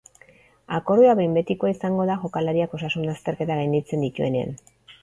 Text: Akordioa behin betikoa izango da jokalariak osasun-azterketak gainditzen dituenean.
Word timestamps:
Akordioa 0.77 1.13
behin 1.19 1.35
betikoa 1.39 1.71
izango 1.75 2.09
da 2.13 2.17
jokalariak 2.25 2.75
osasun-azterketak 2.79 3.65
gainditzen 3.65 4.09
dituenean. 4.09 4.61